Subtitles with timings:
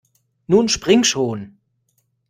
[0.47, 1.59] Nun spring schon!